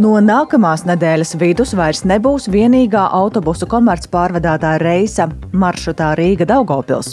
[0.00, 7.10] No nākamās nedēļas vidus vairs nebūs vienīgā autobusu komercpārvadātāja reisa maršrutā Rīga Daugopils.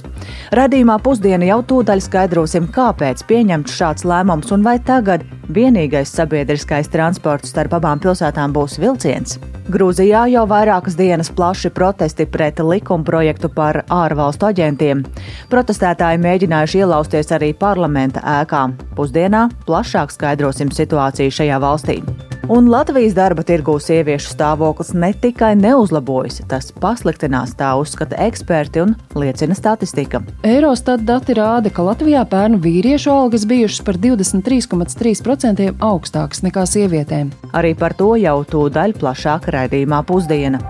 [0.56, 7.52] Radījumā pusdiena jau tūdaļ skaidrosim, kāpēc pieņemts šāds lēmums un vai tagad vienīgais sabiedriskais transports
[7.52, 9.36] starp abām pilsētām būs vilciens.
[9.70, 15.04] Grūzijā jau vairākas dienas plaši protesti pret likuma projektu par ārvalstu aģentiem.
[15.52, 18.70] Protestētāji mēģinājuši ielausties arī parlamenta ēkā.
[18.96, 22.02] Pusdienā plašāk skaidrosim situāciju šajā valstī.
[22.50, 28.96] Un Latvijas darba tirgū sieviešu stāvoklis ne tikai neuzlabojas, tas pasliktinās, tā uzskata eksperti un
[29.14, 30.24] liecina statistika.
[30.42, 37.30] Eurostat dati rāda, ka Latvijā pērnu vīriešu algas bijušas par 23,3% augstākas nekā sievietēm.
[37.54, 40.66] Arī par to jau tūdaļ plašāk raidījumā pusdiena.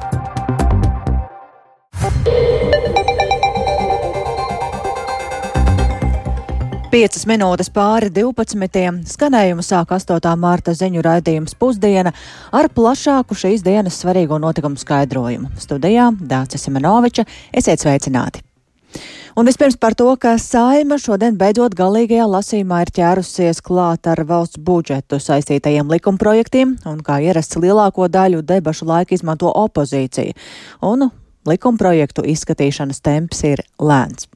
[7.00, 8.82] Piecas minūtes pāri 12.
[9.08, 10.34] skanējumu sāk 8.
[10.36, 12.12] mārta ziņu raidījums pusdiena
[12.52, 15.48] ar plašāku šīs dienas svarīgo notikumu skaidrojumu.
[15.64, 17.24] Studijā Dācis Semenoviča,
[17.56, 18.44] esiet sveicināti!
[19.40, 24.60] Un vispirms par to, ka saima šodien beidzot galīgajā lasīmā ir ķērusies klāt ar valsts
[24.60, 30.36] budžetu saistītajiem likumprojektiem, un kā ierasts lielāko daļu debašu laika izmanto opozīcija.
[30.84, 31.08] Un
[31.48, 34.28] likumprojektu izskatīšanas temps ir lēns.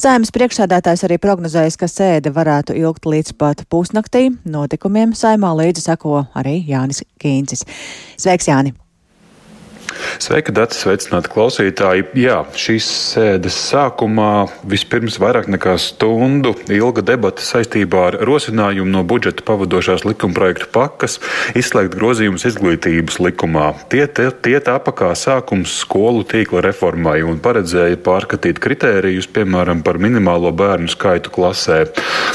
[0.00, 4.28] Sēmas priekšsēdētājs arī prognozējis, ka sēde varētu ilgt līdz pat pusnaktī.
[4.44, 7.66] Notikumiem saimā līdzi seko arī Jānis Kīncis.
[8.20, 8.76] Sveiks, Jāni!
[10.22, 12.06] Sveika, Dārts, sveicināti klausītāji.
[12.18, 19.44] Jā, šīs sēdes sākumā vispirms vairāk nekā stundu ilga debata saistībā ar rosinājumu no budžeta
[19.46, 21.18] pavadošās likumprojektu pakas
[21.58, 23.70] izslēgt grozījumus izglītības likumā.
[23.92, 30.00] Tie, tie, tie tāpa kā sākums skolu tīkla reformai un paredzēja pārskatīt kritērijus, piemēram, par
[30.02, 31.84] minimālo bērnu skaitu klasē.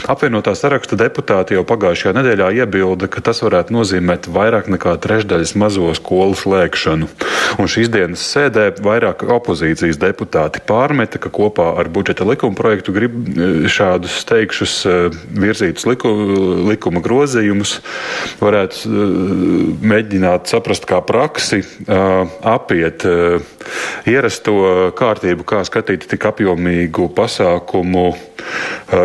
[0.09, 5.91] Apvienotā saraksta deputāti jau pagājušajā nedēļā iebilda, ka tas varētu nozīmēt vairāk nekā trešdaļas mazo
[5.97, 7.09] skolu slēgšanu.
[7.57, 13.15] Un šīs dienas sēdē vairāk opozīcijas deputāti pārmeta, ka kopā ar budžeta likuma projektu grib
[13.15, 14.95] e, šādus teikšus e,
[15.39, 16.11] virzītus liku,
[16.69, 17.79] likuma grozījumus,
[18.43, 19.07] varētu e,
[19.89, 23.03] mēģināt saprast kā praksi, apiet
[24.09, 24.55] ierasto
[24.97, 28.11] kārtību, kā skatīt tik apjomīgu pasākumu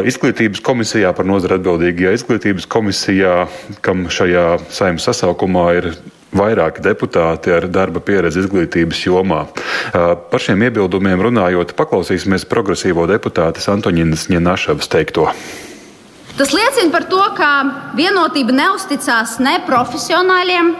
[0.08, 3.34] izglītības komisijā par nozara atbildīgajā izglītības komisijā,
[3.84, 5.90] kam šajā saimnes sasaukumā ir
[6.34, 9.44] vairāki deputāti ar darba pieredzi izglītības jomā.
[9.92, 15.28] Par šiem iebildumiem runājot, paklausīsimies progresīvo deputātes Antoninas Ņenašavas teikto.
[16.34, 17.48] Tas liecina par to, ka
[17.94, 20.72] vienotība neusticās ne profesionāļiem,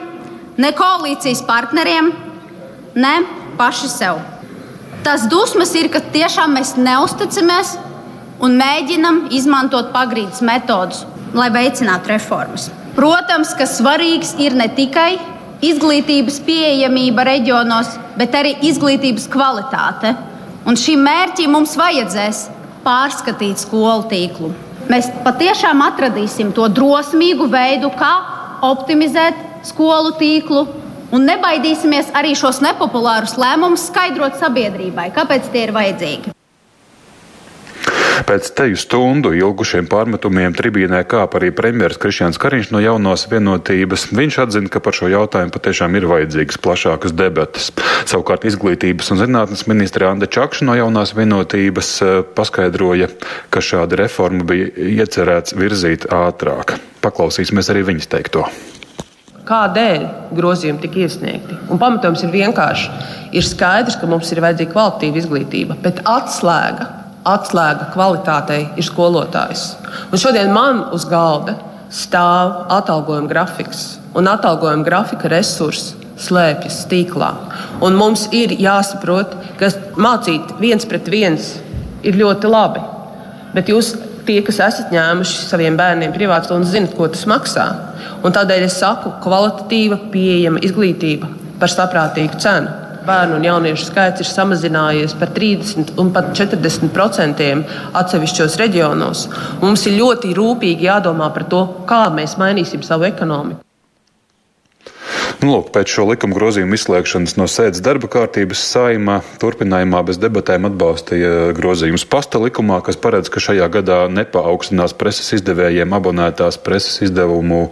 [0.59, 2.10] ne koalīcijas partneriem,
[2.98, 3.15] ne
[3.59, 4.19] paši sev.
[5.06, 7.76] Tas dusmas ir, ka tiešām mēs neusticamies
[8.42, 11.04] un mēģinam izmantot pagrīdes metodus,
[11.36, 12.71] lai veicinātu reformas.
[12.97, 15.19] Protams, ka svarīgs ir ne tikai
[15.70, 20.14] izglītības pieejamība reģionos, bet arī izglītības kvalitāte.
[20.64, 22.47] Un šim mērķim mums vajadzēs
[22.84, 24.53] pārskatīt skolu tīklu.
[24.91, 28.12] Mēs patiešām atradīsim to drosmīgu veidu, kā
[28.69, 30.66] optimizēt skolu tīklu,
[31.14, 36.34] un nebaidīsimies arī šos nepopulārus lēmumus skaidrot sabiedrībai, kāpēc tie ir vajadzīgi.
[38.22, 44.06] Pēc teju stundu ilgušiem pārmetumiem tribīnē kāp arī premjeras Krišjāns Kariņš no jaunās vienotības.
[44.14, 47.72] Viņš atzina, ka par šo jautājumu patiešām ir vajadzīgas plašākas debatas.
[48.06, 53.10] Savukārt izglītības un zinātnes ministra Anda Čakša no jaunās vienotības eh, paskaidroja,
[53.50, 54.70] ka šāda reforma bija
[55.03, 56.78] iecerēts virzīt ātrāk.
[57.03, 58.47] Paklausīsimies arī viņas teikto
[59.44, 61.58] kādēļ grozījumi tika iesniegti.
[61.69, 62.86] Un pamatojums ir vienkārši.
[63.36, 69.74] Ir skaidrs, ka mums ir vajadzīga kvalitatīva izglītība, bet atslēga atslēga kvalitātei ir skolotājs.
[70.12, 71.56] Un šodien man uz galda
[71.94, 73.84] stāv atalgojuma grafiks,
[74.16, 77.30] un atalgojuma grafika resursi slēpjas tīklā.
[77.82, 81.54] Un mums ir jāsaprot, ka mācīt viens pret viens
[82.06, 82.84] ir ļoti labi.
[83.54, 83.94] Bet jūs,
[84.26, 87.66] tie, kas esat ņēmuši saviem bērniem privātu stundu, zinat, ko tas maksā.
[88.24, 91.30] Un tādēļ es saku, kvalitatīva, pieejama izglītība
[91.60, 97.65] par saprātīgu cenu bērnu un jauniešu skaits ir samazinājies par 30 un pat 40 procentiem
[98.01, 99.28] atsevišķos reģionos.
[99.62, 103.65] Mums ir ļoti rūpīgi jādomā par to, kā mēs mainīsim savu ekonomiku.
[105.45, 110.68] Nu, lūk, pēc šo likuma grozījumu izslēgšanas no sēdes darba kārtības saima turpinājumā bez debatēm
[110.71, 117.66] atbalstīja grozījumus pasta likumā, kas paredz, ka šajā gadā nepaaugstinās preses izdevējiem abonētās preses izdevumu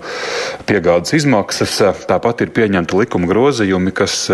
[0.69, 1.79] piegādes izmaksas.
[2.11, 4.27] Tāpat ir pieņemti likuma grozījumi, kas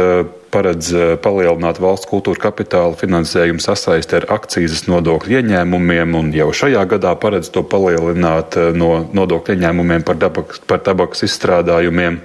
[0.52, 0.90] paredz
[1.24, 7.52] palielināt valsts kultūra kapitāla finansējumu sasaisti ar akcijas nodokļu ieņēmumiem, un jau šajā gadā paredz
[7.54, 12.20] to palielināt no nodokļu ieņēmumiem par, dabaks, par tabakas izstrādājumiem.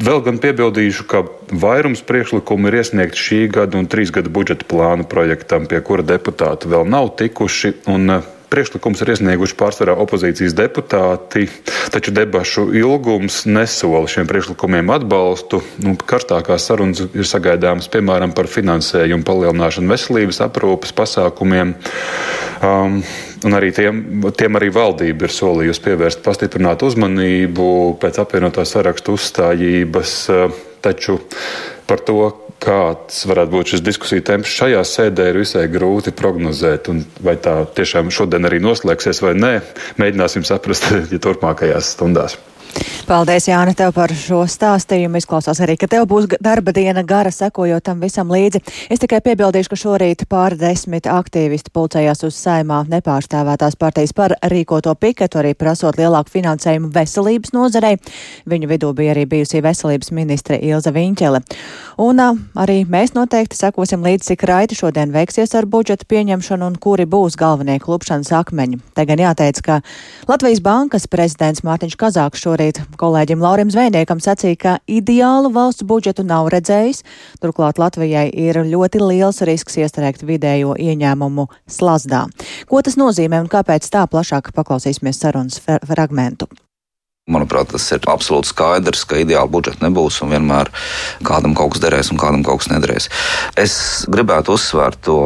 [0.00, 1.26] Vēl gan piebildīšu, ka
[1.60, 6.70] vairums priekšlikumu ir iesniegti šī gada un trīs gada budžeta plāna projektam, pie kura deputāti
[6.72, 7.74] vēl nav tikuši.
[8.50, 11.46] Priekšlikums ir iesnieguši pārsvarā opozīcijas deputāti,
[11.94, 15.62] taču debašu ilgums nesola šiem priekšlikumiem atbalstu.
[15.84, 21.76] Nu, karstākās sarunas ir sagaidāmas piemēram par finansējumu palielināšanu veselības aprūpas pasākumiem.
[22.60, 23.02] Um,
[23.40, 27.68] Un arī tiem, tiem arī valdība ir solījusi pievērst pastiprinātu uzmanību
[28.02, 30.16] pēc apvienotā sarakstu uzstājības.
[30.84, 31.16] Taču
[31.88, 32.18] par to,
[32.60, 36.90] kāds varētu būt šis diskusiju temps šajā sēdē, ir visai grūti prognozēt.
[37.24, 39.54] Vai tā tiešām šodien arī noslēgsies vai nē,
[40.00, 42.38] mēģināsim saprast ja turpmākajās stundās.
[43.10, 45.18] Paldies, Jāni, tev par šo stāstījumu.
[45.18, 48.60] Izklausās arī, ka tev būs darba diena gara sekojot tam visam līdzi.
[48.86, 54.94] Es tikai piebildīšu, ka šorīt pāri desmit aktīvisti pulcējās uz saimā nepārstāvētās partijas par rīkoto
[54.94, 57.96] piketu, arī prasot lielāku finansējumu veselības nozarei.
[58.46, 61.42] Viņu vidū bija arī bijusī veselības ministre Ilza Viņķele.
[62.06, 67.08] Un arī mēs noteikti sekosim līdzi, cik raiti šodien veiksies ar budžeta pieņemšanu un kuri
[67.10, 68.78] būs galvenie klupšanas akmeņi.
[68.94, 69.82] Te gan jāteic, ka
[70.30, 72.59] Latvijas bankas prezidents Mārtiņš Kazāks šorīt
[73.00, 77.02] kolēģim Laurim Zvejniekam sacīja, ka ideālu valsts budžetu nav redzējis.
[77.40, 82.26] Turklāt Latvijai ir ļoti liels risks iestrēgt vidējo ieņēmumu slazdā.
[82.68, 86.50] Ko tas nozīmē un kāpēc tā plašāk paklausīsimies sarunas fragmentu.
[87.30, 90.70] Manuprāt, tas ir absolūti skaidrs, ka ideāli budžeta nebūs un vienmēr
[91.26, 93.06] kādam kaut kas derēs un kādam kaut kas nederēs.
[93.60, 93.74] Es
[94.10, 95.20] gribētu uzsvērt to,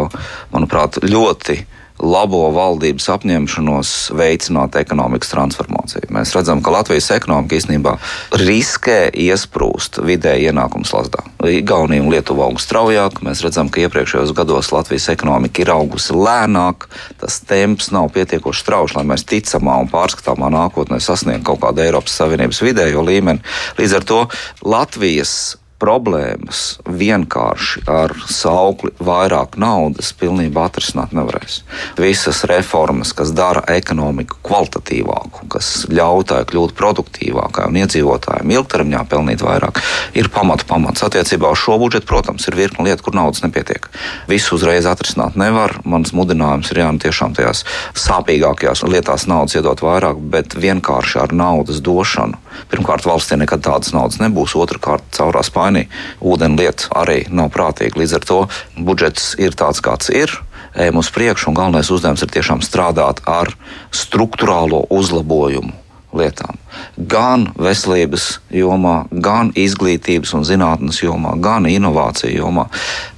[0.52, 1.62] manuprāt, ļoti
[2.04, 6.10] labo valdības apņemšanos veicināt ekonomikas transformāciju.
[6.14, 7.96] Mēs redzam, ka Latvijas ekonomika īstenībā
[8.40, 11.24] riskē iesprūst vidēji ienākums lasdā.
[11.44, 13.22] Igaunija un Lietuva aug straujāk.
[13.24, 16.88] Mēs redzam, ka iepriekšējos gados Latvijas ekonomika ir augusi lēnāk.
[17.20, 22.16] Tas temps nav pietiekoši strauji, lai mēs ticamā un pārskatāmā nākotnē sasniegtu kaut kādu Eiropas
[22.20, 23.44] Savienības vidējo līmeni.
[23.80, 24.24] Līdz ar to
[24.64, 25.54] Latvijas
[25.84, 31.60] problēmas vienkārši ar saukli vairāk naudas pilnībā atrisināt nevarēs.
[32.00, 39.44] Visas reformas, kas dara ekonomiku kvalitatīvāku, kas ļauj tai kļūt produktīvākai un iedzīvotājiem ilgtermiņā pelnīt
[39.44, 39.82] vairāk,
[40.16, 41.04] ir pamatu pamats.
[41.04, 43.90] Attiecībā uz šo budžetu, protams, ir virkni lietu, kur naudas nepietiek.
[44.31, 45.76] Visu uzreiz atrisināt nevar.
[45.84, 47.64] Mans mudinājums ir jā, nu tiešām tajās
[47.98, 52.40] sāpīgākajās lietās naudas iedot vairāk, bet vienkārši ar naudas došanu.
[52.70, 55.90] Pirmkārt, valstī nekad tādas naudas nebūs, otrkārt, caurā spēlē mainīja.
[56.20, 58.00] Ūdenlieta arī nav prātīga.
[58.00, 58.40] Līdz ar to
[58.76, 60.32] budžets ir tāds, kāds ir.
[60.74, 63.52] Ejam uz priekšu, un galvenais uzdevums ir tiešām strādāt ar
[63.94, 65.72] struktūrālo uzlabojumu
[66.14, 66.58] lietām.
[66.96, 72.68] Gan veselības jomā, gan izglītības un zinātnes jomā, gan inovāciju jomā.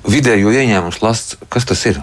[0.07, 1.97] Vidējo ieņēmumu slasts, kas tas ir?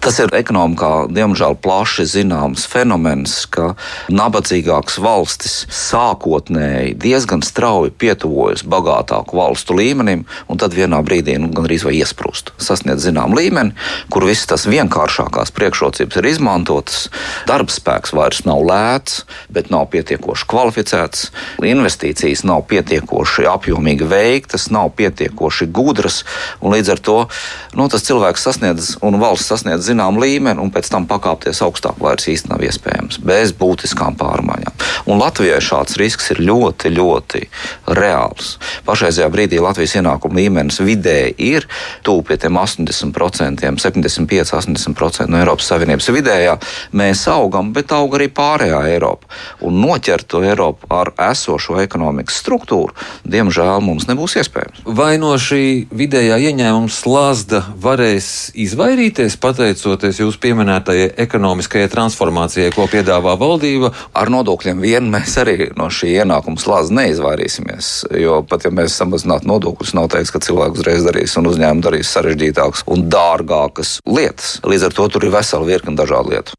[0.00, 3.74] Tas ir ekonomikā, diemžēl, plaši zināms fenomens, ka
[4.08, 11.84] nabadzīgākas valstis sākotnēji diezgan strauji pietuvojas bagātāku valstu līmenim, un tad vienā brīdī nu, gandrīz
[11.84, 13.76] vai iesprūst, sasniedz zinām līmeni,
[14.08, 17.04] kur visas tās vienkāršākās priekšrocības ir izmantotas.
[17.50, 20.91] Darbspēks vairs nav lēts, bet nav pietiekoši kvalificēts,
[21.62, 26.22] investīcijas nav pietiekoši apjomīgi veiktas, nav pietiekoši gudras,
[26.60, 27.18] un līdz ar to
[27.78, 32.28] nu, tas cilvēks sasniedz un valsts sasniedz zinām līmeni, un pēc tam pakāpties augstāk vairs
[32.30, 34.86] īsti nav iespējams bez būtiskām pārmaiņām.
[35.10, 37.42] Un Latvijai šāds risks ir ļoti, ļoti
[37.98, 38.56] reāls.
[38.86, 41.66] Pašreizajā brīdī Latvijas ienākuma līmenis vidēji ir
[42.06, 46.56] tuvu pie tiem 80%, 75, 80% no Eiropas Savienības vidējā.
[46.98, 49.30] Mēs augam, bet aug arī pārējā Eiropa.
[49.66, 52.94] Un noķert to Eiropu ar esošo ekonomikas struktūru,
[53.28, 54.82] diemžēl mums nebūs iespējams.
[54.86, 63.36] Vai no šī vidējā ieņēmuma slazda varēs izvairīties pateicoties jūsu pieminētajai ekonomiskajai transformācijai, ko piedāvā
[63.40, 63.92] valdība?
[64.18, 67.92] Ar nodokļiem vien mēs arī no šī ienākuma slazda neizvairīsimies.
[68.22, 72.12] Jo pat ja mēs samazinātu nodokļus, nav teiks, ka cilvēks uzreiz darīs un uzņēmumi darīs
[72.16, 74.58] sarežģītākas un dārgākas lietas.
[74.66, 76.58] Līdz ar to tur ir vesela virkni dažādu lietu.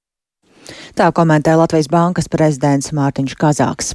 [0.93, 3.93] Tā komentē Latvijas Bankas prezidents Mārtiņš Kazāks.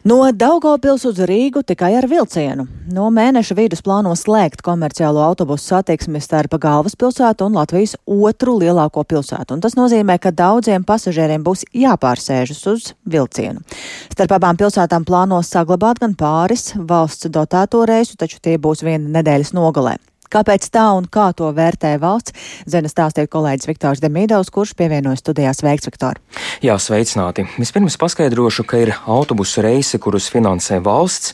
[0.00, 2.64] No Daugopils uz Rīgu tikai ar vilcienu.
[2.88, 9.58] No mēneša vidus plāno slēgt komerciālo autobusu satiksmi starp galvaspilsētu un Latvijas otru lielāko pilsētu.
[9.58, 13.60] Un tas nozīmē, ka daudziem pasažieriem būs jāpārsēžas uz vilcienu.
[14.08, 19.52] Starp abām pilsētām plāno saglabāt gan pāris valsts dotēto reisu, taču tie būs viena nedēļas
[19.52, 19.98] nogalē.
[20.30, 22.34] Kāpēc tā un kā to vērtē valsts?
[22.70, 26.20] Zena stāstīja kolēģis Viktors Demīdovs, kurš pievienojas studijās veikts Viktor.
[26.62, 27.48] Jā, sveicināti.
[27.58, 31.32] Vispirms paskaidrošu, ka ir autobusu reisi, kurus finansē valsts,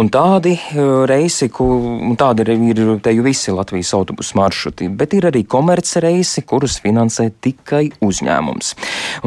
[0.00, 5.18] un tādi e, reisi, un tādi ir, ir te jau visi Latvijas autobusu maršruti, bet
[5.18, 8.72] ir arī komerces reisi, kurus finansē tikai uzņēmums.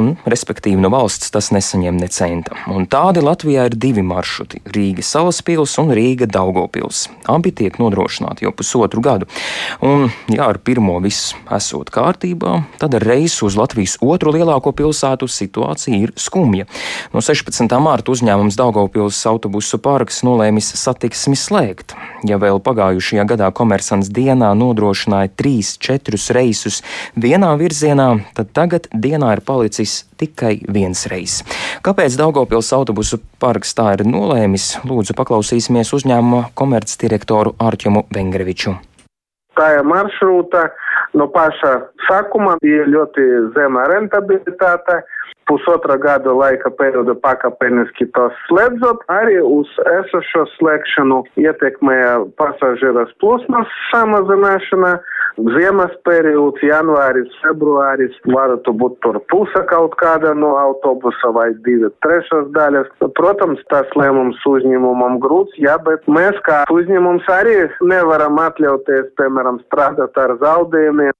[0.01, 2.57] Un, respektīvi, no valsts tas nesaņem ne centa.
[2.73, 7.05] Un tādi Latvijā ir divi maršruti- Rīga Salaspils un Rīga Daugopils.
[7.29, 9.10] Abi tiek nodrošināti jau pusotru gadu.
[9.85, 15.97] Un, ja ar pirmo viss esot kārtībā, tad reisu uz Latvijas otru lielāko pilsētu situācija
[15.97, 16.67] ir skumja.
[17.13, 17.67] No 16.
[17.83, 21.95] mārta uzņēmums Daugopils autobusu parks nolēmis satiksmi slēgt.
[22.27, 26.81] Ja vēl pagājušajā gadā komersants dienā nodrošināja 3-4 reisus
[27.15, 31.41] vienā virzienā, tad tagad dienā ir palicis tikai viens reiss.
[31.85, 34.75] Kāpēc Daugopils autobusu parks tā ir nolēmis?
[34.85, 38.77] Lūdzu, paklausīsimies uzņēmuma komercdirektoru Ārķumu Vengreviču.
[39.61, 40.61] Tā ir maršruta
[41.13, 41.71] no paša
[42.07, 44.95] sākuma bija ļoti zema rentabilitāte
[45.49, 54.99] pusotra gada laika perioda pakāpeniski tos slēdzot, arī uz esošo slēgšanu ietekmēja pasažieras plūsmas samazināšana.
[55.55, 62.49] Ziemas periods, janvāris, februāris, varētu būt tur puse kaut kāda no autobusa vai divi trešās
[62.57, 62.91] daļas.
[63.15, 67.55] Protams, tas lēmums uzņēmumam grūts, jā, bet mēs kā uzņēmums arī
[67.93, 71.15] nevaram atļauties, piemēram, strādāt ar zaudējumiem.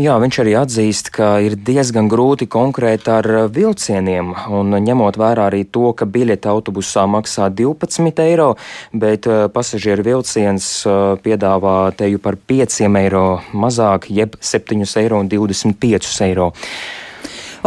[0.00, 5.66] Jā, viņš arī atzīst, ka ir diezgan grūti konkrēt ar vilcieniem, un ņemot vērā arī
[5.68, 8.54] to, ka biļete autobusā maksā 12 eiro,
[8.96, 16.52] bet eh, pasažieru vilciens eh, piedāvā teju par 5 eiro mazāk, jeb 7,25 eiro.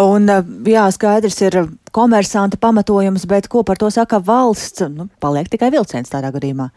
[0.02, 1.62] Un, eh, jā, skaidrs ir
[1.96, 4.84] komersanta pamatojums, bet ko par to saka valsts?
[4.92, 6.68] Nu, paliek tikai vilciens tādā gadījumā.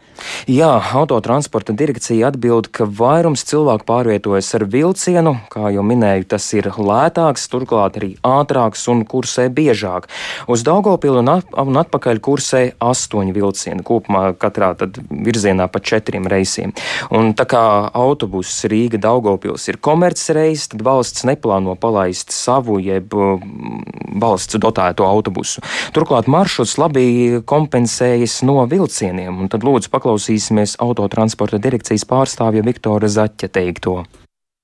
[0.47, 6.69] Jā, autotransporta direkcija atbild, ka vairums cilvēku pārvietojas ar vilcienu, kā jau minēju, tas ir
[6.71, 10.07] lētāks, turklāt arī ātrāks un kursē biežāk.
[10.47, 11.33] Uz Daugopilu un,
[11.65, 16.71] un atpakaļ kursē astoņi vilcieni, kopumā katrā virzienā pa četriem reisiem.
[17.11, 23.11] Un tā kā autobuss Rīga Daugopils ir komerces reis, tad valsts neplāno palaist savu jeb
[23.11, 25.63] mm, valsts dotēto autobusu.
[25.95, 33.51] Turklāt maršruts labi kompensējas no vilcieniem, un tad lūdzu paklausīsimies autotransporta direkcijas pārstāvja Viktora Zaķa
[33.59, 34.03] teikto.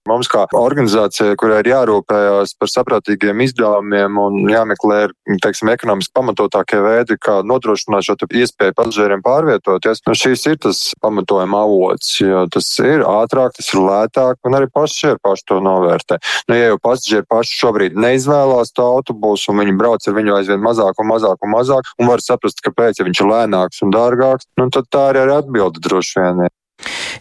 [0.06, 5.00] Mums, kā organizācijai, kurai ir jārūpējas par saprātīgiem izdevumiem un jāmeklē
[5.42, 11.64] teiksim, ekonomiski pamatotākie veidi, kā nodrošināt šo iespēju pasažieriem pārvietoties, nu, šīs ir tas pamatojuma
[11.66, 12.12] avots,
[12.54, 16.20] tas ir ātrāk, tas ir lētāk un arī pasažieri paši to novērtē.
[16.52, 20.62] Nu, ja jau pasažieri paši šobrīd neizvēlās to autobusu un viņi brauc ar viņu aizvien
[20.62, 24.52] mazāk un mazāk un mazāk un var saprast, kāpēc, ja viņš ir lēnāks un dārgāks,
[24.62, 26.46] nu, tad tā arī ir atbilde droši vien.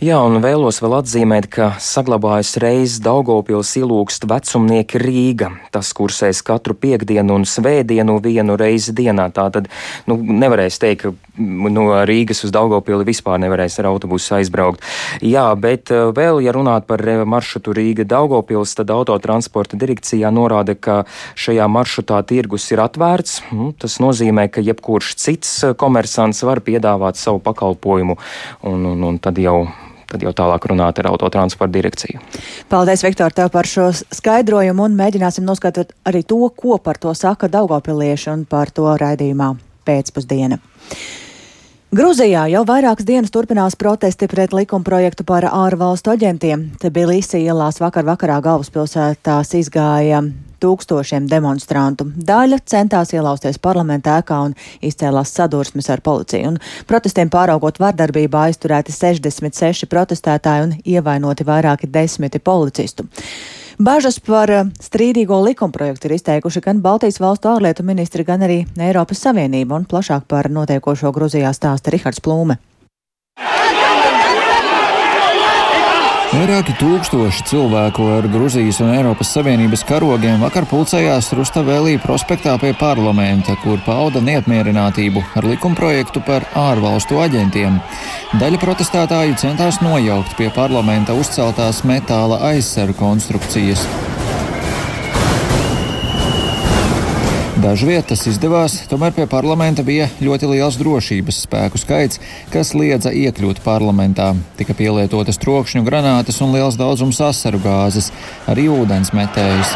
[0.04, 5.46] Jā, un vēlos vēl atzīmēt, ka saglabājas reizes Daugopils ilūkst vecumnieki Rīga.
[5.73, 9.30] Tas kursēs katru piekdienu un svētdienu vienu reizi dienā.
[9.32, 9.70] Tā tad
[10.11, 11.38] nu, nevarēs teikt, ka
[11.73, 14.84] no Rīgas uz Daugopili vispār nevarēs ar autobusu aizbraukt.
[15.25, 20.76] Jā, bet eh, vēl, ja runāt par eh, maršrutu Rīga Daugopils, tad autotransporta direkcijā norāda,
[20.76, 20.99] ka
[21.32, 23.38] šajā maršrutā tirgus ir atvērts.
[23.56, 28.20] Nu, tas nozīmē, ka jebkurš cits eh, komersants var piedāvāt savu pakalpojumu.
[28.68, 29.62] Un, un, un tad jau
[30.14, 32.23] tad jau tālāk runāt ar autotransporta direkciju.
[32.71, 37.50] Paldies, Viktor, tev par šo skaidrojumu un mēģināsim noskatot arī to, ko par to saka
[37.50, 39.52] Daugopilieši un par to raidījumā
[39.85, 40.61] pēcpusdiena.
[41.94, 46.64] Gruzijā jau vairākas dienas turpinās protesti pret likumprojektu par ārvalstu aģentiem.
[46.82, 50.24] Līsija ielās vakar vakarā galvaspilsētās izgāja
[50.58, 52.08] tūkstošiem demonstrantu.
[52.18, 56.56] Daļa centās ielausties parlamentā ēkā un izcēlās sadursmes ar policiju.
[56.56, 56.58] Un
[56.90, 63.06] protestiem pāraugot vardarbībā aizturēti 66 protestētāji un ievainoti vairāki desmiti policistu.
[63.78, 69.25] Bažas par eh, strīdīgo likumprojektu ir izteikuši gan Baltijas valstu ārlietu ministri, gan arī Eiropas
[69.26, 72.61] Savienība, un plašāk par notiekošo Gruzijā stāsta Rihards Plūme.
[76.35, 83.55] Vairāki tūkstoši cilvēku ar Gruzijas un Eiropas Savienības karogiem vakar pulcējās Rustavēlī prospektā pie parlamenta,
[83.62, 87.79] kur pauda neapmierinātību ar likumprojektu par ārvalstu aģentiem.
[88.43, 93.87] Daļa protestētāju centās nojaukt pie parlamenta uzceltās metāla aizsargu konstrukcijas.
[97.64, 102.21] Dažviet tas izdevās, tomēr pie parlamenta bija ļoti liels drošības spēku skaits,
[102.52, 104.35] kas liedza iekļūt parlamentā.
[104.61, 108.12] Tika pielietotas trokšņu granātas un liels daudzums asaru gāzes,
[108.52, 109.73] arī ūdens metējas.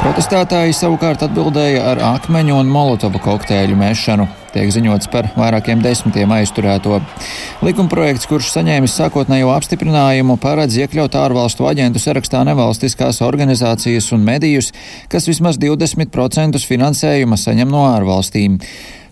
[0.00, 4.24] Protestētāji savukārt atbildēja ar akmeņu un molotovu kokteļu mešanu.
[4.54, 7.02] Tiek ziņots par vairākiem desmitiem aizturēto.
[7.60, 14.72] Likumprojekts, kurš saņēmis sākotnējo apstiprinājumu, paredz iekļaut ārvalstu aģentu sarakstā nevalstiskās organizācijas un medijus,
[15.12, 18.56] kas vismaz 20% finansējuma saņem no ārvalstīm.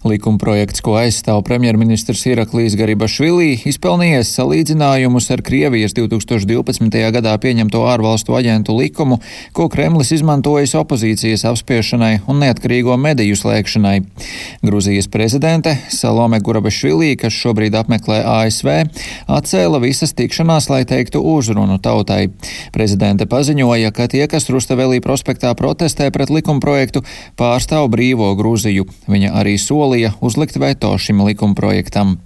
[0.07, 7.01] Likumprojekts, ko aizstāv premjerministrs Iraklīs Garibašvilī, izpelnījies salīdzinājumus ar Krievijas 2012.
[7.17, 9.19] gadā pieņemto ārvalstu aģentu likumu,
[9.57, 13.97] ko Kremlis izmantojis opozīcijas apspiešanai un neatkarīgo mediju slēgšanai.
[14.63, 18.71] Gruzijas prezidente Salome Gurabašvilī, kas šobrīd apmeklē ASV,
[19.27, 22.29] atcēla visas tikšanās, lai teiktu uzrunu tautai.
[22.71, 27.03] Prezidente paziņoja, ka tie, kas Rustavelī prospektā protestē pret likumprojektu,
[27.35, 28.87] pārstāv brīvo Gruziju.
[29.11, 32.19] Viņa arī sola solīja uzlikt veto šim likumprojektam.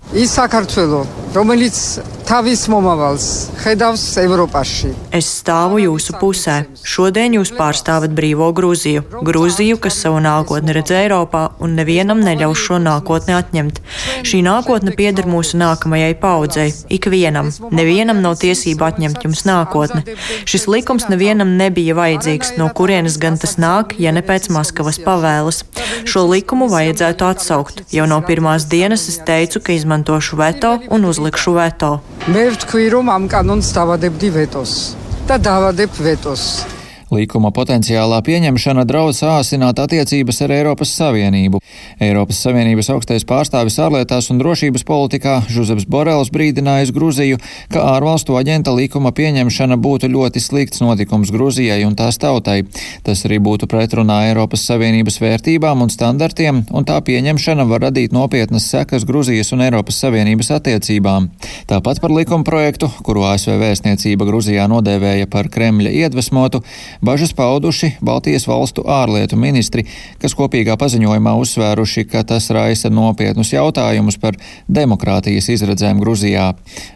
[5.14, 6.56] Es stāvu jūsu pusē.
[6.84, 9.22] Šodien jūs pārstāvat brīvo Grūziju.
[9.26, 13.80] Grūziju, kas savu nākotni redz Eiropā un nevienam neļaus šo nākotni atņemt.
[14.26, 16.72] Šī nākotne pieder mūsu nākamajai paudzei.
[16.92, 17.52] Ikvienam.
[17.70, 20.16] Nevienam nav tiesība atņemt jums nākotni.
[20.48, 25.62] Šis likums nevienam nebija vajadzīgs, no kurienes gan tas nāk, ja ne pēc Maskavas pavēles.
[26.08, 27.84] Šo likumu vajadzētu atsaukt atsaukt.
[27.92, 31.92] Jau no pirmās dienas es teicu, ka izmantošu veto un uzlikšu veto.
[32.32, 34.94] Mērķi ir umām, kā nonstāvā deb divētos.
[35.28, 36.64] Tad dāvā deb vetos.
[37.12, 41.58] Līkuma potenciālā pieņemšana draudz sāsināt attiecības ar Eiropas Savienību.
[42.00, 47.36] Eiropas Savienības augstais pārstāvis ārlietās un drošības politikā Žuzeps Borels brīdinājis Gruziju,
[47.68, 52.62] ka ārvalstu aģenta līkuma pieņemšana būtu ļoti slikts notikums Gruzijai un tās tautai.
[53.04, 58.70] Tas arī būtu pretrunā Eiropas Savienības vērtībām un standartiem, un tā pieņemšana var radīt nopietnas
[58.72, 61.28] sekas Gruzijas un Eiropas Savienības attiecībām.
[61.68, 66.64] Tāpat par likuma projektu, kuru ASV vēstniecība Gruzijā nodēvēja par Kremļa iedvesmotu,
[67.02, 69.82] Bažas pauduši Baltijas valstu ārlietu ministri,
[70.22, 74.38] kas kopīgā paziņojumā uzsvēruši, ka tas raisa nopietnus jautājumus par
[74.70, 76.52] demokrātijas izredzēm Gruzijā.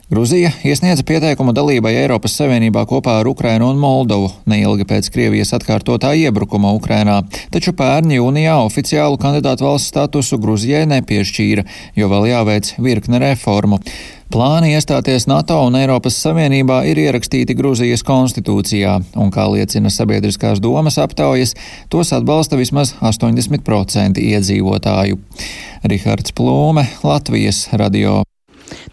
[0.06, 6.12] Gruzija iesniedza pieteikumu dalībai Eiropas Savienībā kopā ar Ukrainu un Moldovu neilgi pēc Krievijas atkārtotā
[6.14, 7.16] iebrukuma Ukrainā,
[7.50, 11.64] taču pērn jūnijā oficiālu kandidātu valsts statusu Gruzijai nepiešķīra,
[11.98, 13.80] jo vēl jāveic virkne reformu.
[14.30, 21.00] Plāni iestāties NATO un Eiropas Savienībā ir ierakstīti Grūzijas konstitūcijā, un, kā liecina sabiedriskās domas
[21.02, 21.56] aptaujas,
[21.90, 25.18] tos atbalsta vismaz 80% iedzīvotāju.
[25.82, 28.20] Rihards Plūme, Latvijas radio.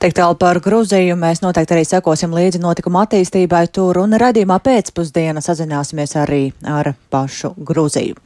[0.03, 5.39] Tik tālu par Gruziju mēs noteikti arī sekosim līdzi notikuma attīstībai tur un radījumā pēcpusdienā
[5.39, 8.17] sazināsimies arī ar pašu Gruziju.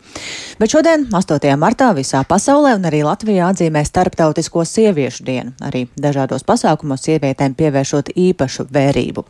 [0.57, 1.45] Bet šodien, 8.
[1.61, 5.53] martā, visā pasaulē un arī Latvijā atzīmē Starptautisko sieviešu dienu.
[5.61, 9.27] Arī dažādos pasākumos sievietēm pievēršot īpašu vērību.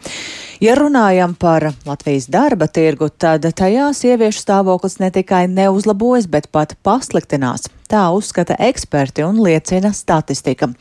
[0.57, 6.73] Ja runājam par Latvijas darba tirgu, tad tajā sieviešu stāvoklis ne tikai neuzlabojas, bet pat
[6.81, 7.67] pasliktinās.
[7.87, 10.71] Tā uzskata eksperti un liecina statistika.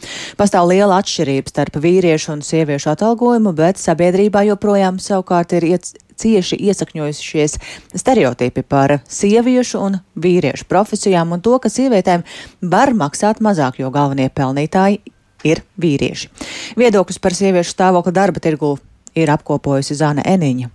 [0.40, 5.68] Pastāv liela atšķirība starp vīriešu un sieviešu atalgojumu, bet sabiedrībā joprojām savukārt ir
[6.16, 7.58] cieši iesakņojušies
[7.92, 12.24] stereotipi par sieviešu un vīriešu profesijām un to, ka sievietēm
[12.64, 15.02] var maksāt mazāk, jo galvenie pelnītāji
[15.44, 16.32] ir vīrieši.
[16.80, 18.78] Viedokļus par sieviešu stāvokli darba tirgu
[19.16, 20.72] ir apkopojusi Zana Eniņa.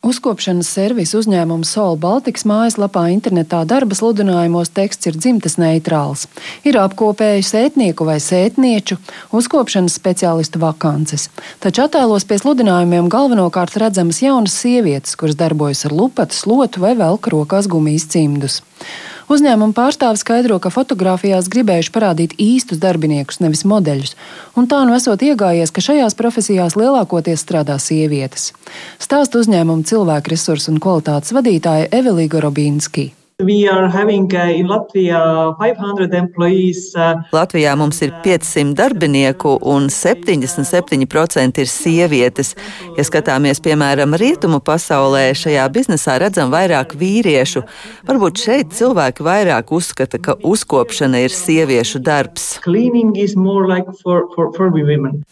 [0.00, 6.22] Uzkopšanas servisa uzņēmuma Soul Baltics mājaslapā internetā darba sludinājumos teksts ir dzimtas neitrāls.
[6.64, 8.96] Ir apkopējis sētnieku vai sētnieču
[9.36, 11.28] uzkopšanas speciālistu vakances.
[11.60, 17.28] Taču attēlos pie sludinājumiem galvenokārt redzamas jaunas sievietes, kuras darbojas ar lupatu, slotu vai velk
[17.36, 18.62] rokās gumijas cimdus.
[19.30, 24.16] Uzņēmuma pārstāvis skaidro, ka fotografijās gribējuši parādīt īstus darbiniekus, nevis modeļus,
[24.58, 28.50] un tā nu esot iegājies, ka šajās profesijās lielākoties strādā sievietes.
[28.98, 32.42] Stāst uzņēmuma cilvēku resursu un kvalitātes vadītāja Evelīga
[33.40, 34.60] Robīnski.
[35.10, 35.56] Uh,
[36.94, 42.54] uh, Latvijā mums ir 500 darbinieku un 77% ir sievietes.
[42.98, 47.62] Ja skatāmies, piemēram, rietumu pasaulē, šajā biznesā redzam vairāk vīriešu.
[48.08, 52.60] Varbūt šeit cilvēki vairāk uzskata, ka uzkopšana ir sieviešu darbs.
[53.70, 54.70] Like for, for, for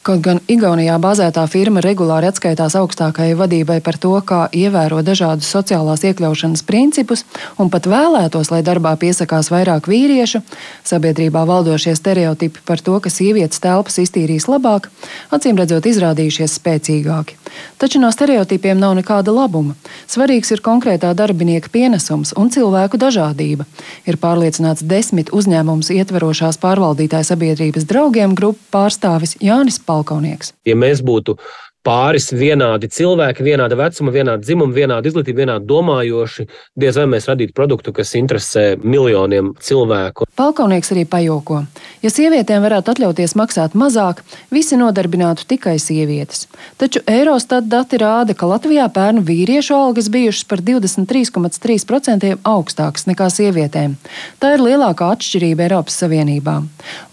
[0.06, 6.04] Kaut gan Igaunijā bāzētā firma regulāri atskaitās augstākajai vadībai par to, kā ievēro dažādus sociālās
[6.06, 7.24] iekļaušanas principus
[7.58, 10.42] un pat vēl vēlētos, lai darbā piesakās vairāk vīriešu,
[10.86, 14.88] sabiedrībā valdošie stereotipi par to, ka sievietes telpas iztīrīs labāk,
[15.34, 17.38] acīm redzot, izrādījušies spēcīgāki.
[17.78, 19.76] Taču no stereotipiem nav nekāda labuma.
[20.10, 23.66] Svarīgs ir konkrētā darbinieka pienesums un cilvēku dažādība.
[24.08, 30.54] Ir pārliecināts desmit uzņēmumus ietverošās pārvaldītāja sabiedrības draugiem grupu pārstāvis Jānis Palkaunieks.
[30.68, 31.38] Ja mēs būtu
[31.88, 36.44] pāris vienādi cilvēki, vienāda vecuma, vienāda dzimuma, vienāda izglītība, vienādi domājoši,
[36.76, 40.28] diez vai mēs radītu produktu, kas interesē miljoniem cilvēku.
[40.36, 41.62] Palkaunieks arī pajoko.
[42.04, 44.20] Ja sievietēm varētu atļauties maksāt mazāk,
[44.54, 46.44] visi nodarbinātu tikai sievietes.
[46.78, 53.96] Taču Eurostat dati rāda, ka Latvijā pērnu vīriešu algas bijušas par 23,3% augstākas nekā sievietēm.
[54.42, 56.58] Tā ir lielākā atšķirība Eiropas Savienībā.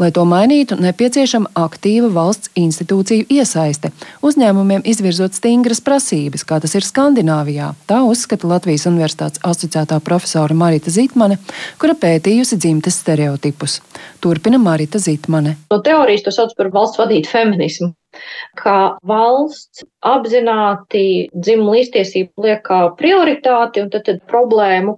[0.01, 3.93] Lai to mainītu, nepieciešama aktīva valsts institūciju iesaiste.
[4.25, 7.73] Uzņēmumi uzņēmumiem izvirzot stingras prasības, kā tas ir Skandināvijā.
[7.87, 11.37] Tā uzskata Latvijas Universitātes asociētā profesora Marita Zitmane,
[11.77, 13.81] kura pētījusi dzimtes stereotipus.
[14.21, 15.57] Turpina Marita Zitmane.
[15.69, 17.93] No teorijas to sauc par valsts vadītu feminismu
[18.55, 24.95] ka valsts apzināti dzimumu līdztiesību liek kā prioritāti un tad, tad problēmu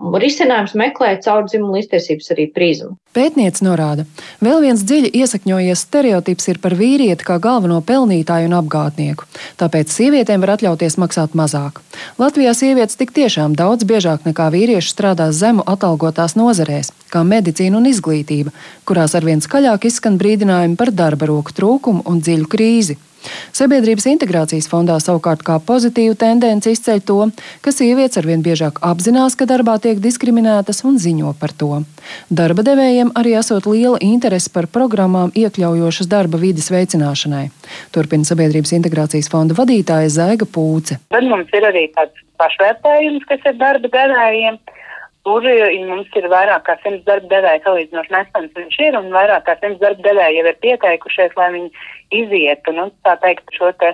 [0.00, 2.94] risinājums meklē caur dzimumu līdztiesības arī prizmu.
[3.16, 4.04] Pētniece norāda,
[4.40, 9.26] vēl viens dziļi iesakņojies stereotips ir par vīrieti kā galveno pelnītāju un apgādnieku,
[9.60, 11.82] tāpēc sievietēm var atļauties maksāt mazāk.
[12.22, 17.90] Latvijā sievietes tik tiešām daudz biežāk nekā vīrieši strādā zemu atalgotās nozarēs, kā medicīna un
[17.90, 18.54] izglītība,
[18.88, 23.00] kurās arvien skaļāk izskan brīdinājumi par darba roku trūkumu un dziļu krīzi.
[23.56, 27.18] Sabiedrības integrācijas fondā savukārt kā pozitīvu tendenci izceļ to,
[27.64, 31.82] ka sievietes arvien biežāk apzinās, ka darbā tiek diskriminētas un ziņo par to.
[32.30, 37.46] Darba devējiem arī esot liela interese par programmām iekļaujošas darba vides veicināšanai.
[37.94, 41.00] Turpina Sabiedrības integrācijas fonda vadītāja Zēga Pūce.
[41.12, 44.60] Tad mums ir arī tāds pašvērtējums, kas ir darba devējiem.
[45.28, 45.44] Tur
[45.88, 49.82] mums ir vairāk kā simts darba devēja salīdzinoši nesens viņš ir, un vairāk kā simts
[49.82, 51.68] darba devēja jau ir pieteikušies, lai viņi
[52.22, 53.92] izietu, nu, tā teikt, šo te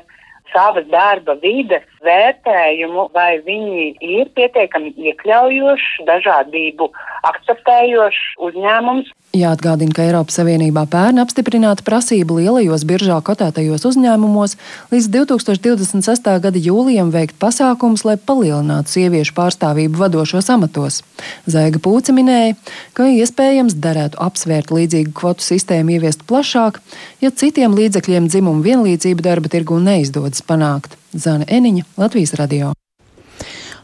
[0.53, 6.91] savas darba vides vērtējumu, vai viņi ir pietiekami iekļaujoši, dažādību
[7.33, 9.13] akceptējoši uzņēmums.
[9.37, 14.55] Jāatgādina, ka Eiropas Savienībā pērn apstiprināta prasība lielajos biržā kotētajos uzņēmumos
[14.95, 16.31] līdz 2026.
[16.45, 21.03] gada jūlijam veikt pasākumus, lai palielinātu sieviešu pārstāvību vadošos amatos.
[21.45, 22.55] Zēga Pūce minēja,
[22.97, 26.81] ka iespējams derētu apsvērt līdzīgu kvotu sistēmu ieviest plašāk,
[27.21, 30.99] ja citiem līdzekļiem dzimumu vienlīdzību darba tirgu neizdodas panākt.
[31.13, 32.75] Zana Eniņa, Latvijas radio.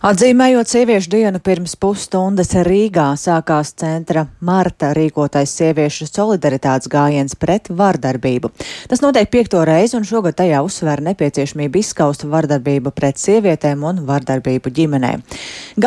[0.02, 8.50] Atzīmējot sieviešu dienu pirms pusstundas Rīgā sākās centra Marta rīkotais sieviešu solidaritātes gājiens pret vardarbību.
[8.90, 14.74] Tas notiek piekto reizi un šogad tajā uzsver nepieciešamību izskaust vardarbību pret sievietēm un vardarbību
[14.80, 15.12] ģimenē.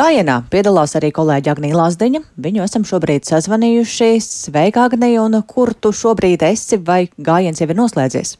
[0.00, 2.22] Gājienā piedalās arī kolēģi Agnija Lazdiņa.
[2.48, 4.10] Viņu esam šobrīd sazvanījuši.
[4.24, 8.38] Sveika, Agnija, un kur tu šobrīd esi vai gājiens jau ir noslēdzies?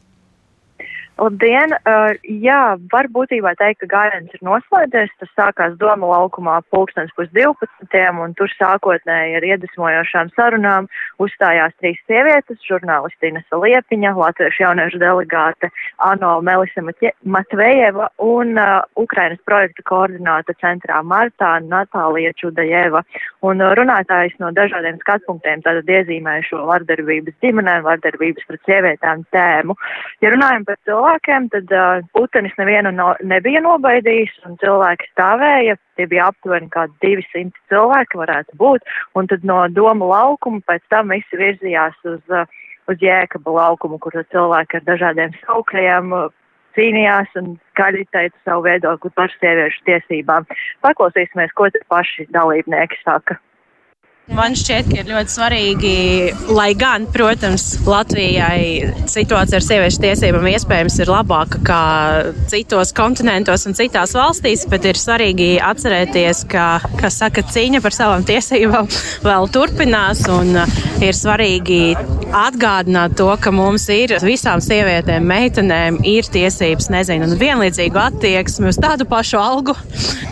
[1.17, 1.71] Labdien!
[1.81, 2.13] Uh,
[2.45, 5.09] jā, var būtībā teikt, ka gājiens ir noslēdzies.
[5.17, 8.03] Tas sākās Doma laukumā pulkstens pus 12.
[8.21, 10.85] un tur sākotnēji ar iedvesmojošām sarunām
[11.23, 15.71] uzstājās trīs sievietes- žurnālistīna Saliepiņa, latviešu jauniešu delegāte
[16.05, 16.85] Ano Melisa
[17.25, 23.01] Matvejeva un uh, Ukrainas projekta koordināta centrā Martā Natālija Čudajeva.
[23.41, 29.73] Un uh, runātājs no dažādiem skatpunktiem tātad iezīmēja šo vardarbības ģimenēm, vardarbības pret sievietēm tēmu.
[30.21, 35.77] Ja runājam par cilvēku, cilvēkiem, tad uh, putenis nevienu no, nebija nobaidījis, un cilvēki stāvēja.
[35.95, 38.83] Tie bija aptuveni kā 200 cilvēki, varētu būt.
[39.15, 42.45] Un tad no doma laukuma pēc tam visi virzījās uz, uh,
[42.91, 46.29] uz jēkaba laukumu, kur cilvēki ar dažādiem saukļiem uh,
[46.75, 50.45] cīnījās un skaļi teica savu viedokli par sieviešu tiesībām.
[50.85, 53.39] Paklausīsimies, ko te paši dalībnieki saka.
[54.27, 55.91] Man šķiet, ka ir ļoti svarīgi,
[56.51, 61.79] lai gan, protams, Latvijai situācija ar sieviešu tiesībām iespējams ir labāka kā
[62.51, 66.65] citos kontinentos un citās valstīs, bet ir svarīgi atcerēties, ka,
[66.99, 68.91] kas saka, cīņa par savām tiesībām
[69.23, 71.95] vēl turpinās un uh, ir svarīgi
[72.35, 78.81] atgādināt to, ka mums ir visām sievietēm, meitenēm ir tiesības, nezinu, un vienlīdzīgu attieksmi uz
[78.83, 79.77] tādu pašu algu,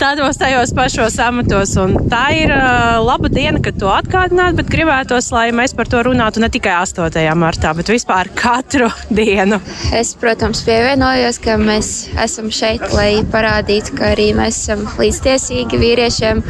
[0.03, 4.69] tādos tajos pašos amatos, un tā ir uh, laba diena, ka to to atgādināt, bet
[4.71, 7.19] gribētos, lai mēs par to runātu ne tikai 8.
[7.37, 8.87] martā, bet vispār katru
[9.19, 9.59] dienu.
[9.93, 11.91] Es, protams, pievienojos, ka mēs
[12.23, 16.41] esam šeit, lai parādītu, ka arī mēs esam līdztiesīgi vīriešiem,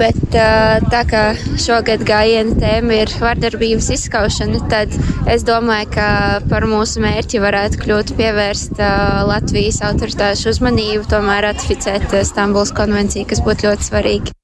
[0.00, 1.22] bet tā kā
[1.60, 4.98] šogad gājiena tēma ir vardarbības izskaušana, tad
[5.30, 6.10] es domāju, ka
[6.50, 8.82] par mūsu mērķi varētu kļūt pievērst
[9.30, 14.38] Latvijas autoritāšu uzmanību, tomēr ratificēt Stambuls konvenciju, kas būtu ļoti svarīgi.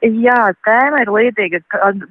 [0.00, 1.58] Jā, tēma ir līdzīga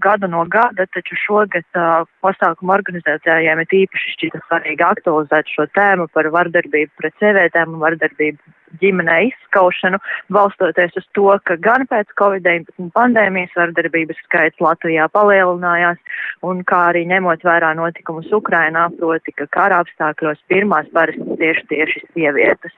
[0.04, 6.06] gadu no gada, taču šogad uh, pasākumu organizētājiem ir īpaši šķita svarīgi aktualizēt šo tēmu
[6.14, 10.00] par vardarbību pret sievietēm un vardarbību ģimenē izskaušanu,
[10.34, 16.00] balstoties uz to, ka gan pēc Covid-19 pandēmijas vardarbības skaits Latvijā palielinājās,
[16.46, 22.04] un kā arī ņemot vērā notikumus Ukrainā, proti, ka kara apstākļos pirmās parasti tieši tieši
[22.14, 22.76] sievietes.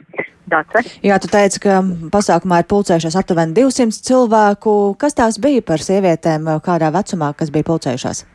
[0.51, 0.83] Dace?
[1.05, 1.79] Jā, tu teici, ka
[2.11, 4.75] pasākumā ir pulcējušies aptuveni 200 cilvēku.
[4.99, 8.25] Kas tās bija par sievietēm, kādā vecumā, kas bija pulcējušās?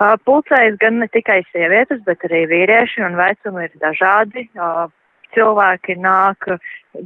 [0.00, 4.46] Pulcējas gan ne tikai sievietes, bet arī vīrieši, un vecumi ir dažādi.
[5.34, 6.48] Cilvēki nāk,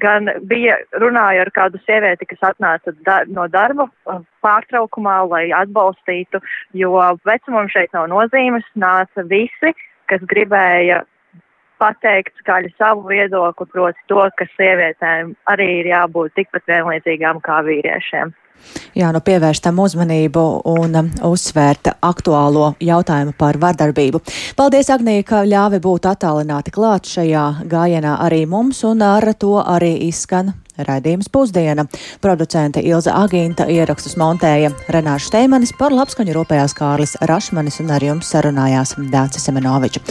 [0.00, 3.88] gan bija runāju ar kādu sievieti, kas atnāca da no darba
[4.44, 6.40] pārtraukumā, lai atbalstītu,
[6.72, 6.94] jo
[7.28, 9.74] vecumam šeit nav nozīmes, nāca visi,
[10.08, 11.02] kas gribēja
[11.82, 18.32] pateikt skaļi savu viedokli, proti to, ka sievietēm arī ir jābūt tikpat vienlīdzīgām kā vīriešiem.
[18.95, 24.21] Jā, nu pievērš tam uzmanību un um, uzsvērt aktuālo jautājumu par vardarbību.
[24.59, 29.97] Paldies, Agnija, ka ļāvi būt attālināti klāt šajā gājienā arī mums, un ar to arī
[30.09, 31.84] izskan Raidījums pusdiena.
[32.20, 38.30] Producente Ilza Agīnta ierakstus montēja Renāša Steimanis par labskaņu rūpējās Kārlis Rašmanis un ar jums
[38.34, 40.02] sarunājās Dācis Semenoviča.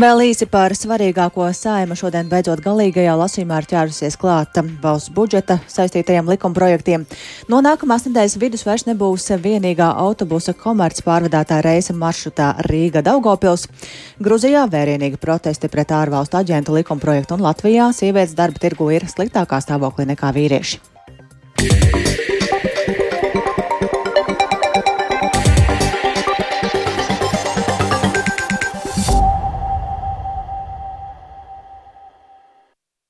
[0.00, 6.32] Vēl īsi par svarīgāko saima šodien beidzot galīgajā lasījumā ir ķērusies klāta valsts budžeta saistītajiem
[6.34, 7.06] likumprojektiem.
[7.46, 13.68] No nākamās nedēļas vidus vairs nebūs vienīgā autobusa komerc pārvadātā reisa maršrutā Rīga Daugopils.
[14.18, 20.07] Gruzijā vērienīgi protesti pret ārvalstu aģentu likumprojektu un Latvijā sievietes darba tirgu ir sliktākā stāvoklī
[20.08, 20.80] nekā vīrieši.
[21.58, 22.27] Yeah.